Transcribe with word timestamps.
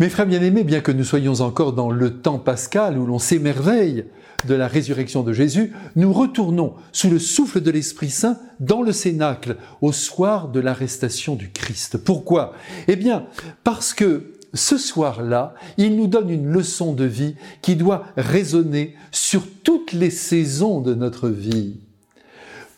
Mes 0.00 0.08
frères 0.08 0.26
bien-aimés, 0.26 0.64
bien 0.64 0.80
que 0.80 0.90
nous 0.90 1.04
soyons 1.04 1.40
encore 1.40 1.72
dans 1.72 1.88
le 1.88 2.18
temps 2.20 2.40
pascal 2.40 2.98
où 2.98 3.06
l'on 3.06 3.20
s'émerveille 3.20 4.06
de 4.44 4.54
la 4.54 4.66
résurrection 4.66 5.22
de 5.22 5.32
Jésus, 5.32 5.72
nous 5.94 6.12
retournons 6.12 6.74
sous 6.90 7.08
le 7.08 7.20
souffle 7.20 7.60
de 7.60 7.70
l'Esprit 7.70 8.10
Saint 8.10 8.36
dans 8.58 8.82
le 8.82 8.90
Cénacle 8.90 9.56
au 9.82 9.92
soir 9.92 10.48
de 10.48 10.58
l'arrestation 10.58 11.36
du 11.36 11.52
Christ. 11.52 11.96
Pourquoi? 11.96 12.54
Eh 12.88 12.96
bien, 12.96 13.26
parce 13.62 13.94
que 13.94 14.32
ce 14.52 14.78
soir-là, 14.78 15.54
il 15.78 15.94
nous 15.94 16.08
donne 16.08 16.30
une 16.30 16.48
leçon 16.48 16.92
de 16.92 17.04
vie 17.04 17.36
qui 17.62 17.76
doit 17.76 18.06
résonner 18.16 18.96
sur 19.12 19.46
toutes 19.62 19.92
les 19.92 20.10
saisons 20.10 20.80
de 20.80 20.94
notre 20.94 21.28
vie. 21.28 21.76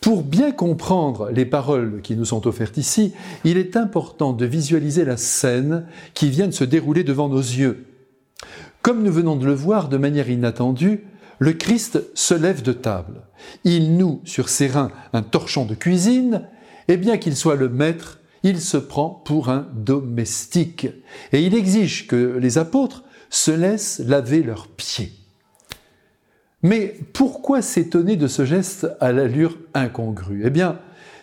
Pour 0.07 0.23
bien 0.23 0.53
comprendre 0.53 1.31
les 1.31 1.45
paroles 1.45 1.99
qui 2.01 2.15
nous 2.15 2.23
sont 2.23 2.47
offertes 2.47 2.77
ici, 2.77 3.11
il 3.43 3.57
est 3.57 3.75
important 3.75 4.31
de 4.31 4.45
visualiser 4.45 5.03
la 5.03 5.17
scène 5.17 5.85
qui 6.13 6.29
vient 6.29 6.47
de 6.47 6.53
se 6.53 6.63
dérouler 6.63 7.03
devant 7.03 7.27
nos 7.27 7.41
yeux. 7.41 7.87
Comme 8.81 9.03
nous 9.03 9.11
venons 9.11 9.35
de 9.35 9.45
le 9.45 9.53
voir 9.53 9.89
de 9.89 9.97
manière 9.97 10.29
inattendue, 10.29 11.03
le 11.39 11.51
Christ 11.51 12.01
se 12.13 12.33
lève 12.33 12.61
de 12.61 12.71
table. 12.71 13.23
Il 13.65 13.97
noue 13.97 14.21
sur 14.23 14.47
ses 14.47 14.67
reins 14.67 14.91
un 15.11 15.23
torchon 15.23 15.65
de 15.65 15.75
cuisine, 15.75 16.43
et 16.87 16.95
bien 16.95 17.17
qu'il 17.17 17.35
soit 17.35 17.57
le 17.57 17.67
maître, 17.67 18.21
il 18.43 18.61
se 18.61 18.77
prend 18.77 19.09
pour 19.09 19.49
un 19.49 19.67
domestique. 19.75 20.87
Et 21.33 21.43
il 21.43 21.53
exige 21.53 22.07
que 22.07 22.37
les 22.37 22.57
apôtres 22.57 23.03
se 23.29 23.51
laissent 23.51 24.01
laver 24.07 24.41
leurs 24.41 24.69
pieds. 24.69 25.11
Mais 26.67 26.99
pourquoi 27.13 27.61
s'étonner 27.61 28.17
de 28.17 28.27
ce 28.27 28.43
geste 28.43 28.89
à 28.99 29.13
l'allure 29.13 29.57
incongrue? 29.73 30.41
Eh 30.43 30.49
bien, 30.49 30.79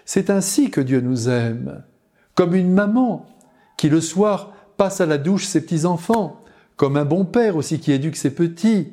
c'est 0.06 0.30
ainsi 0.30 0.70
que 0.70 0.80
Dieu 0.80 1.02
nous 1.02 1.28
aime, 1.28 1.82
comme 2.34 2.54
une 2.54 2.72
maman 2.72 3.26
qui 3.76 3.90
le 3.90 4.00
soir 4.00 4.54
passe 4.78 5.02
à 5.02 5.06
la 5.06 5.18
douche 5.18 5.44
ses 5.44 5.60
petits-enfants, 5.60 6.40
comme 6.76 6.96
un 6.96 7.04
bon 7.04 7.26
père 7.26 7.56
aussi 7.56 7.78
qui 7.78 7.92
éduque 7.92 8.16
ses 8.16 8.30
petits, 8.30 8.88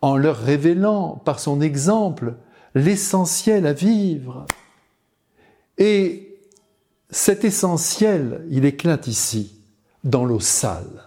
en 0.00 0.16
leur 0.16 0.38
révélant 0.38 1.20
par 1.26 1.40
son 1.40 1.60
exemple 1.60 2.36
l'essentiel 2.74 3.66
à 3.66 3.74
vivre. 3.74 4.46
Et 5.76 6.38
cet 7.10 7.44
essentiel, 7.44 8.46
il 8.50 8.64
éclate 8.64 9.08
ici, 9.08 9.60
dans 10.04 10.24
l'eau 10.24 10.40
sale. 10.40 11.04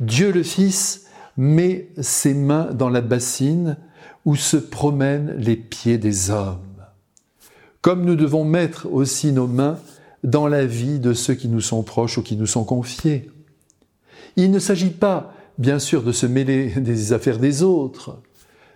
Dieu 0.00 0.32
le 0.32 0.42
Fils 0.42 1.06
met 1.36 1.88
ses 2.00 2.34
mains 2.34 2.70
dans 2.72 2.88
la 2.88 3.00
bassine 3.00 3.76
où 4.24 4.36
se 4.36 4.56
promènent 4.56 5.34
les 5.38 5.56
pieds 5.56 5.98
des 5.98 6.30
hommes. 6.30 6.58
Comme 7.80 8.04
nous 8.04 8.16
devons 8.16 8.44
mettre 8.44 8.86
aussi 8.92 9.32
nos 9.32 9.46
mains 9.46 9.78
dans 10.22 10.46
la 10.46 10.66
vie 10.66 10.98
de 10.98 11.14
ceux 11.14 11.34
qui 11.34 11.48
nous 11.48 11.62
sont 11.62 11.82
proches 11.82 12.18
ou 12.18 12.22
qui 12.22 12.36
nous 12.36 12.46
sont 12.46 12.64
confiés. 12.64 13.30
Il 14.36 14.50
ne 14.50 14.58
s'agit 14.58 14.90
pas 14.90 15.32
bien 15.58 15.78
sûr 15.78 16.02
de 16.02 16.12
se 16.12 16.26
mêler 16.26 16.68
des 16.76 17.12
affaires 17.12 17.38
des 17.38 17.62
autres, 17.62 18.20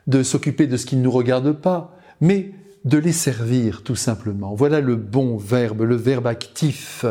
de 0.06 0.22
s'occuper 0.22 0.66
de 0.66 0.77
ce 0.77 0.86
qui 0.86 0.96
ne 0.96 1.02
nous 1.02 1.11
regarde 1.11 1.52
pas, 1.52 1.96
mais 2.20 2.52
de 2.84 2.98
les 2.98 3.12
servir 3.12 3.83
tout 3.83 3.96
simplement. 3.96 4.55
Voilà 4.55 4.80
le 4.80 4.96
bon 4.96 5.36
verbe, 5.36 5.83
le 5.83 5.96
verbe 5.96 6.27
actif. 6.27 7.05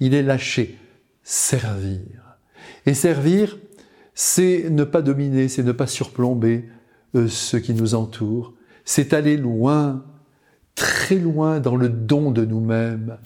Il 0.00 0.14
est 0.14 0.22
lâché. 0.22 0.78
Servir. 1.22 2.38
Et 2.86 2.94
servir, 2.94 3.58
c'est 4.20 4.68
ne 4.68 4.82
pas 4.82 5.00
dominer, 5.00 5.46
c'est 5.46 5.62
ne 5.62 5.70
pas 5.70 5.86
surplomber 5.86 6.68
euh, 7.14 7.28
ceux 7.28 7.60
qui 7.60 7.72
nous 7.72 7.94
entourent. 7.94 8.52
C'est 8.84 9.12
aller 9.12 9.36
loin, 9.36 10.04
très 10.74 11.14
loin 11.14 11.60
dans 11.60 11.76
le 11.76 11.88
don 11.88 12.32
de 12.32 12.44
nous-mêmes, 12.44 13.18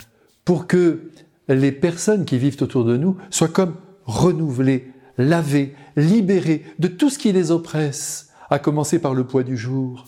pour 0.44 0.66
que 0.66 1.10
les 1.48 1.72
personnes 1.72 2.26
qui 2.26 2.36
vivent 2.36 2.58
autour 2.60 2.84
de 2.84 2.98
nous 2.98 3.16
soient 3.30 3.48
comme 3.48 3.76
renouvelées, 4.04 4.92
lavés, 5.16 5.74
libérés 5.96 6.62
de 6.78 6.88
tout 6.88 7.08
ce 7.08 7.18
qui 7.18 7.32
les 7.32 7.52
oppresse, 7.52 8.28
à 8.50 8.58
commencer 8.58 8.98
par 8.98 9.14
le 9.14 9.24
poids 9.24 9.44
du 9.44 9.56
jour. 9.56 10.04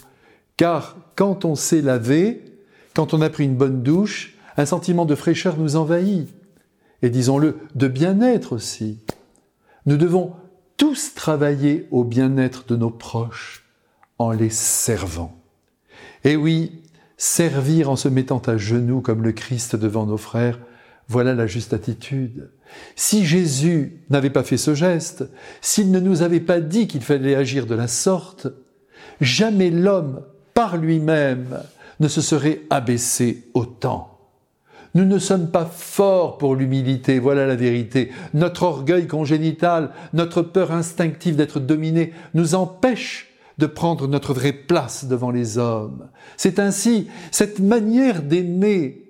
Car 0.58 0.98
quand 1.16 1.46
on 1.46 1.55
s'est 1.55 1.80
lavé, 1.80 2.45
quand 2.95 3.14
on 3.14 3.22
a 3.22 3.30
pris 3.30 3.45
une 3.45 3.56
bonne 3.56 3.83
douche, 3.83 4.36
un 4.58 4.66
sentiment 4.66 5.06
de 5.06 5.14
fraîcheur 5.14 5.56
nous 5.56 5.77
envahit. 5.77 6.28
Et 7.01 7.08
disons-le, 7.08 7.56
de 7.74 7.89
bien-être 7.89 8.52
aussi. 8.52 9.01
Nous 9.86 9.96
devons 9.96 10.34
tous 10.77 11.14
travailler 11.14 11.86
au 11.90 12.05
bien-être 12.05 12.64
de 12.67 12.77
nos 12.77 12.90
proches 12.90 13.64
en 14.18 14.30
les 14.30 14.51
servant. 14.51 15.36
Et 16.24 16.36
oui, 16.36 16.83
servir 17.17 17.90
en 17.90 17.96
se 17.96 18.08
mettant 18.08 18.39
à 18.39 18.57
genoux 18.57 19.01
comme 19.01 19.23
le 19.23 19.33
Christ 19.33 19.77
devant 19.77 20.07
nos 20.07 20.17
frères, 20.17 20.58
voilà 21.08 21.34
la 21.34 21.46
juste 21.46 21.73
attitude. 21.73 22.51
Si 22.96 23.24
Jésus 23.27 24.01
n'avait 24.11 24.30
pas 24.30 24.42
fait 24.42 24.57
ce 24.57 24.74
geste, 24.74 25.24
s'il 25.61 25.90
ne 25.90 26.01
nous 26.01 26.23
avait 26.23 26.40
pas 26.40 26.61
dit 26.61 26.86
qu'il 26.86 27.02
fallait 27.02 27.34
agir 27.34 27.67
de 27.67 27.74
la 27.74 27.89
sorte, 27.89 28.48
jamais 29.20 29.70
l'homme, 29.70 30.23
par 30.55 30.77
lui-même, 30.77 31.63
ne 32.01 32.08
se 32.08 32.20
serait 32.20 32.63
abaissé 32.70 33.48
autant. 33.55 34.14
Nous 34.94 35.05
ne 35.05 35.18
sommes 35.18 35.50
pas 35.50 35.64
forts 35.64 36.38
pour 36.38 36.55
l'humilité, 36.55 37.18
voilà 37.18 37.46
la 37.46 37.56
vérité. 37.56 38.12
Notre 38.32 38.62
orgueil 38.62 39.06
congénital, 39.08 39.90
notre 40.12 40.42
peur 40.42 40.70
instinctive 40.70 41.34
d'être 41.34 41.58
dominé 41.58 42.12
nous 42.34 42.55
empêche 42.55 43.33
de 43.58 43.66
prendre 43.66 44.06
notre 44.08 44.34
vraie 44.34 44.52
place 44.52 45.06
devant 45.06 45.30
les 45.30 45.58
hommes. 45.58 46.08
C'est 46.36 46.58
ainsi, 46.58 47.08
cette 47.30 47.58
manière 47.58 48.22
d'aimer 48.22 49.02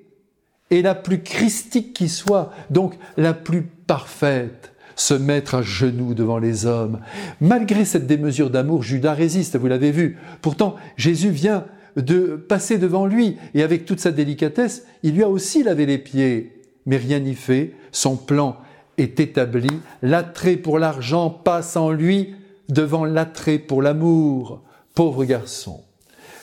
et 0.70 0.82
la 0.82 0.94
plus 0.94 1.22
christique 1.22 1.92
qui 1.92 2.08
soit, 2.08 2.50
donc 2.70 2.94
la 3.16 3.34
plus 3.34 3.62
parfaite, 3.62 4.72
se 4.96 5.14
mettre 5.14 5.56
à 5.56 5.62
genoux 5.62 6.14
devant 6.14 6.38
les 6.38 6.66
hommes. 6.66 7.00
Malgré 7.40 7.84
cette 7.84 8.06
démesure 8.06 8.50
d'amour, 8.50 8.82
Judas 8.82 9.14
résiste, 9.14 9.56
vous 9.56 9.66
l'avez 9.66 9.90
vu. 9.90 10.18
Pourtant, 10.40 10.76
Jésus 10.96 11.30
vient 11.30 11.64
de 11.96 12.36
passer 12.36 12.78
devant 12.78 13.06
lui, 13.06 13.36
et 13.54 13.62
avec 13.62 13.84
toute 13.84 14.00
sa 14.00 14.10
délicatesse, 14.10 14.84
il 15.02 15.14
lui 15.14 15.22
a 15.22 15.28
aussi 15.28 15.62
lavé 15.62 15.86
les 15.86 15.98
pieds. 15.98 16.62
Mais 16.86 16.96
rien 16.96 17.20
n'y 17.20 17.34
fait, 17.34 17.74
son 17.92 18.16
plan 18.16 18.56
est 18.98 19.20
établi, 19.20 19.70
l'attrait 20.02 20.56
pour 20.56 20.78
l'argent 20.78 21.30
passe 21.30 21.76
en 21.76 21.90
lui 21.90 22.34
devant 22.68 23.04
l'attrait 23.04 23.58
pour 23.58 23.82
l'amour. 23.82 24.62
Pauvre 24.94 25.24
garçon. 25.24 25.82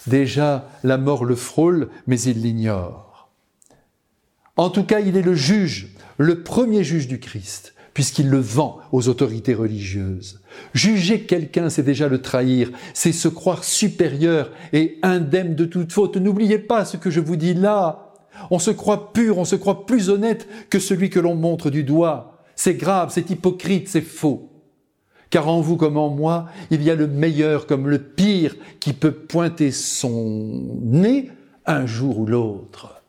Déjà, 0.08 0.70
la 0.84 0.98
mort 0.98 1.26
le 1.26 1.36
frôle, 1.36 1.90
mais 2.08 2.20
il 2.22 2.42
l'ignore. 2.42 3.30
En 4.58 4.70
tout 4.70 4.84
cas, 4.84 5.00
il 5.00 5.16
est 5.16 5.22
le 5.22 5.36
juge, 5.36 5.96
le 6.18 6.44
premier 6.44 6.84
juge 6.84 7.08
du 7.08 7.20
Christ, 7.20 7.74
puisqu'il 7.94 8.30
le 8.30 8.40
vend 8.40 8.80
aux 8.92 9.10
autorités 9.10 9.54
religieuses. 9.54 10.42
Juger 10.74 11.22
quelqu'un, 11.22 11.70
c'est 11.70 11.84
déjà 11.84 12.08
le 12.08 12.22
trahir, 12.22 12.72
c'est 12.94 13.12
se 13.12 13.28
croire 13.28 13.64
supérieur 13.64 14.52
et 14.74 14.98
indemne 15.04 15.56
de 15.56 15.66
toute 15.66 15.92
faute. 15.92 16.18
N'oubliez 16.18 16.60
pas 16.60 16.86
ce 16.86 16.98
que 16.98 17.10
je 17.10 17.20
vous 17.20 17.36
dis 17.36 17.54
là. 17.54 18.14
On 18.50 18.60
se 18.60 18.72
croit 18.72 19.12
pur, 19.14 19.38
on 19.38 19.46
se 19.46 19.56
croit 19.56 19.86
plus 19.86 20.10
honnête 20.10 20.48
que 20.70 20.80
celui 20.80 21.10
que 21.10 21.20
l'on 21.20 21.36
montre 21.36 21.70
du 21.70 21.84
doigt. 21.84 22.40
C'est 22.56 22.76
grave, 22.76 23.12
c'est 23.14 23.30
hypocrite, 23.30 23.90
c'est 23.90 24.02
faux. 24.02 24.50
Car 25.30 25.48
en 25.48 25.62
vous 25.62 25.78
comme 25.78 25.98
en 25.98 26.10
moi, 26.10 26.48
il 26.72 26.84
y 26.84 26.90
a 26.90 26.96
le 26.96 27.08
meilleur 27.08 27.66
comme 27.66 27.88
le 27.88 28.00
pire 28.00 28.56
qui 28.80 28.94
peut 28.94 29.14
pointer 29.14 29.72
son 29.72 30.80
nez 30.82 31.32
un 31.66 31.86
jour 31.86 32.20
ou 32.20 32.26
l'autre. 32.26 33.01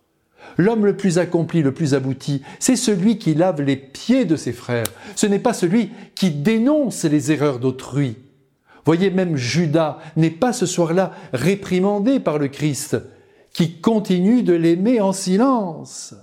L'homme 0.59 0.87
le 0.87 0.97
plus 0.97 1.19
accompli, 1.19 1.63
le 1.63 1.73
plus 1.73 1.95
abouti, 1.95 2.43
c'est 2.59 2.77
celui 2.77 3.19
qui 3.19 3.35
lave 3.35 3.63
les 3.63 3.77
pieds 3.77 4.25
de 4.25 4.37
ses 4.37 4.53
frères. 4.53 4.87
Ce 5.17 5.27
n'est 5.27 5.39
pas 5.39 5.55
celui 5.55 5.91
qui 6.15 6.31
dénonce 6.31 7.05
les 7.05 7.33
erreurs 7.33 7.59
d'autrui. 7.59 8.17
Voyez, 8.85 9.11
même 9.11 9.37
Judas 9.37 9.99
n'est 10.17 10.31
pas 10.31 10.53
ce 10.53 10.67
soir-là 10.67 11.13
réprimandé 11.33 12.21
par 12.21 12.39
le 12.39 12.49
Christ, 12.49 12.97
qui 13.53 13.81
continue 13.81 14.43
de 14.43 14.55
l'aimer 14.55 15.01
en 15.01 15.13
silence. 15.13 16.15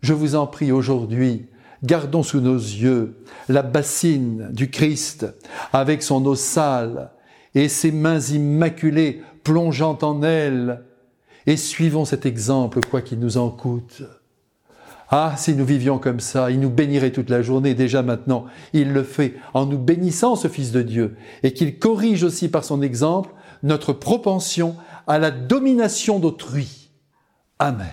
Je 0.00 0.14
vous 0.14 0.34
en 0.34 0.46
prie 0.46 0.72
aujourd'hui, 0.72 1.46
gardons 1.82 2.22
sous 2.22 2.40
nos 2.40 2.56
yeux 2.56 3.16
la 3.48 3.62
bassine 3.62 4.48
du 4.52 4.70
Christ 4.70 5.26
avec 5.72 6.02
son 6.02 6.24
eau 6.26 6.34
sale 6.34 7.10
et 7.54 7.68
ses 7.68 7.92
mains 7.92 8.20
immaculées 8.20 9.22
plongeant 9.42 9.98
en 10.02 10.22
elle 10.22 10.82
et 11.48 11.56
suivons 11.56 12.04
cet 12.04 12.26
exemple, 12.26 12.80
quoi 12.90 13.00
qu'il 13.00 13.20
nous 13.20 13.38
en 13.38 13.48
coûte. 13.48 14.02
Ah, 15.08 15.32
si 15.38 15.54
nous 15.54 15.64
vivions 15.64 15.98
comme 15.98 16.20
ça, 16.20 16.50
il 16.50 16.60
nous 16.60 16.68
bénirait 16.68 17.10
toute 17.10 17.30
la 17.30 17.40
journée, 17.40 17.72
déjà 17.72 18.02
maintenant, 18.02 18.44
il 18.74 18.92
le 18.92 19.02
fait 19.02 19.36
en 19.54 19.64
nous 19.64 19.78
bénissant, 19.78 20.36
ce 20.36 20.46
Fils 20.48 20.72
de 20.72 20.82
Dieu, 20.82 21.16
et 21.42 21.54
qu'il 21.54 21.78
corrige 21.78 22.22
aussi 22.22 22.50
par 22.50 22.64
son 22.64 22.82
exemple 22.82 23.30
notre 23.62 23.94
propension 23.94 24.76
à 25.06 25.18
la 25.18 25.30
domination 25.30 26.18
d'autrui. 26.18 26.90
Amen. 27.58 27.86